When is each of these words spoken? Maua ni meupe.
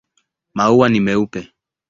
Maua 0.55 0.89
ni 0.89 0.99
meupe. 1.05 1.39